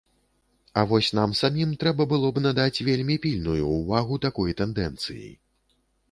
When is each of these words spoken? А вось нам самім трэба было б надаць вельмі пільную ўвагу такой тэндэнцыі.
А 0.81 0.83
вось 0.91 1.09
нам 1.17 1.33
самім 1.39 1.73
трэба 1.83 2.07
было 2.13 2.31
б 2.37 2.41
надаць 2.45 2.83
вельмі 2.87 3.17
пільную 3.25 3.59
ўвагу 3.73 4.17
такой 4.25 4.55
тэндэнцыі. 4.63 5.29